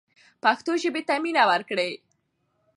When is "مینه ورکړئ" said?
1.23-1.91